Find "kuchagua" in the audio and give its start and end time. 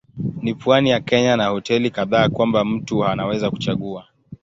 3.51-4.07